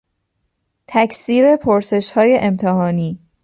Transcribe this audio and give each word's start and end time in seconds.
تکثیر 0.87 1.55
پرسشهای 1.55 2.37
امتحانی 2.37 3.19